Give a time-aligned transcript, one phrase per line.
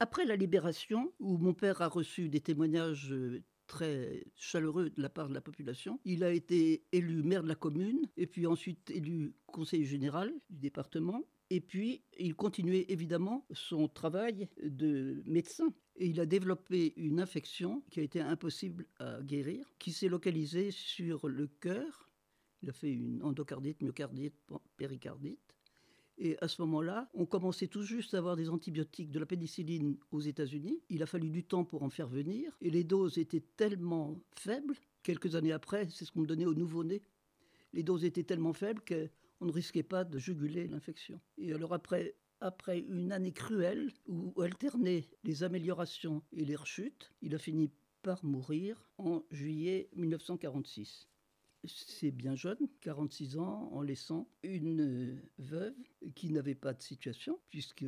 [0.00, 5.08] Après la libération, où mon père a reçu des témoignages euh, très chaleureux de la
[5.08, 6.00] part de la population.
[6.04, 10.58] Il a été élu maire de la commune et puis ensuite élu conseiller général du
[10.58, 11.22] département.
[11.50, 15.72] Et puis, il continuait évidemment son travail de médecin.
[15.96, 20.70] Et il a développé une infection qui a été impossible à guérir, qui s'est localisée
[20.70, 22.10] sur le cœur.
[22.62, 24.34] Il a fait une endocardite, myocardite,
[24.76, 25.57] péricardite.
[26.18, 29.96] Et à ce moment-là, on commençait tout juste à avoir des antibiotiques, de la pénicilline
[30.10, 30.82] aux États-Unis.
[30.88, 32.56] Il a fallu du temps pour en faire venir.
[32.60, 34.74] Et les doses étaient tellement faibles,
[35.04, 37.02] quelques années après, c'est ce qu'on donnait aux nouveau-nés.
[37.72, 41.20] Les doses étaient tellement faibles qu'on ne risquait pas de juguler l'infection.
[41.36, 47.34] Et alors après, après une année cruelle où alternaient les améliorations et les rechutes, il
[47.34, 47.70] a fini
[48.02, 51.08] par mourir en juillet 1946
[51.66, 55.74] c'est bien jeune, 46 ans, en laissant une veuve
[56.14, 57.84] qui n'avait pas de situation, puisque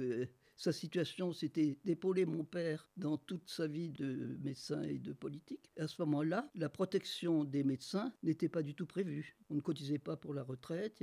[0.56, 5.70] sa situation, c'était d'épauler mon père dans toute sa vie de médecin et de politique.
[5.78, 9.38] À ce moment-là, la protection des médecins n'était pas du tout prévue.
[9.48, 11.02] On ne cotisait pas pour la retraite.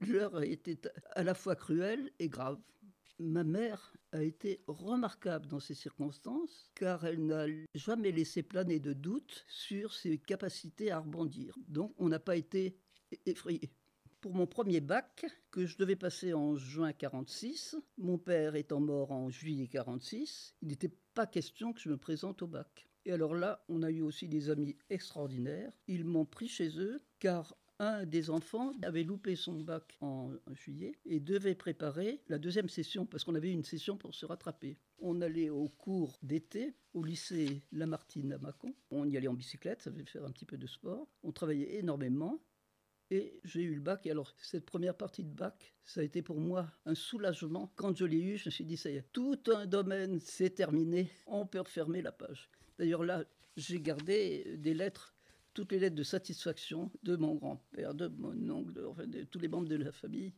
[0.00, 2.58] L'heure était à la fois cruelle et grave
[3.20, 8.92] ma mère a été remarquable dans ces circonstances car elle n'a jamais laissé planer de
[8.92, 11.54] doute sur ses capacités à rebondir.
[11.68, 12.76] Donc on n'a pas été
[13.26, 13.70] effrayé.
[14.20, 19.12] Pour mon premier bac, que je devais passer en juin 46, mon père étant mort
[19.12, 22.88] en juillet 46, il n'était pas question que je me présente au bac.
[23.06, 25.72] Et alors là, on a eu aussi des amis extraordinaires.
[25.86, 30.92] Ils m'ont pris chez eux car un des enfants avait loupé son bac en juillet
[31.06, 34.76] et devait préparer la deuxième session parce qu'on avait une session pour se rattraper.
[34.98, 38.74] On allait au cours d'été au lycée Lamartine à Mâcon.
[38.90, 41.08] On y allait en bicyclette, ça faisait faire un petit peu de sport.
[41.22, 42.38] On travaillait énormément.
[43.12, 44.06] Et j'ai eu le bac.
[44.06, 47.72] Et alors, cette première partie de bac, ça a été pour moi un soulagement.
[47.74, 50.50] Quand je l'ai eu, je me suis dit, ça y est, tout un domaine, c'est
[50.50, 51.10] terminé.
[51.26, 52.50] On peut refermer la page.
[52.78, 53.24] D'ailleurs, là,
[53.56, 55.16] j'ai gardé des lettres
[55.54, 59.48] toutes les lettres de satisfaction de mon grand-père, de mon oncle, enfin, de tous les
[59.48, 60.32] membres de la famille,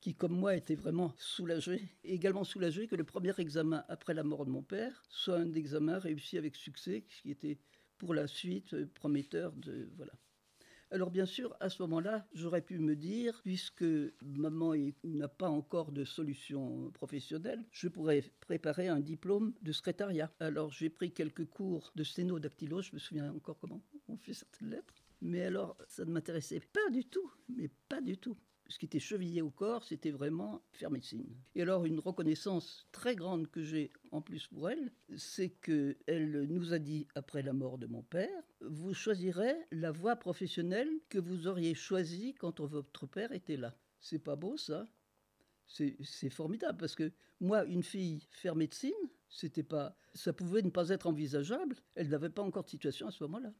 [0.00, 1.88] qui, comme moi, étaient vraiment soulagés.
[2.04, 5.52] Et également soulagés que le premier examen après la mort de mon père soit un
[5.54, 7.58] examen réussi avec succès, qui était
[7.98, 9.88] pour la suite prometteur de.
[9.96, 10.12] Voilà.
[10.92, 13.84] Alors bien sûr, à ce moment-là, j'aurais pu me dire, puisque
[14.22, 20.32] maman n'a pas encore de solution professionnelle, je pourrais préparer un diplôme de secrétariat.
[20.38, 24.70] Alors j'ai pris quelques cours de sténodactylo, je me souviens encore comment on fait certaines
[24.70, 24.94] lettres.
[25.20, 28.36] Mais alors, ça ne m'intéressait pas du tout, mais pas du tout
[28.68, 31.26] ce qui était chevillé au corps, c'était vraiment faire médecine.
[31.54, 36.72] Et alors, une reconnaissance très grande que j'ai en plus pour elle, c'est qu'elle nous
[36.72, 41.46] a dit, après la mort de mon père, vous choisirez la voie professionnelle que vous
[41.46, 43.76] auriez choisie quand votre père était là.
[44.00, 44.86] C'est pas beau ça
[45.68, 48.92] c'est formidable parce que moi, une fille faire médecine,
[49.28, 51.76] c'était pas, ça pouvait ne pas être envisageable.
[51.94, 53.52] Elle n'avait pas encore de situation à ce moment-là.